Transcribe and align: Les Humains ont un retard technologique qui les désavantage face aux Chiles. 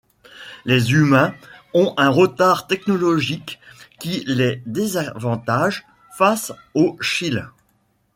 Les 0.65 0.93
Humains 0.93 1.35
ont 1.75 1.93
un 1.95 2.09
retard 2.09 2.65
technologique 2.65 3.59
qui 3.99 4.23
les 4.25 4.63
désavantage 4.65 5.85
face 6.17 6.53
aux 6.73 6.97
Chiles. 7.01 7.51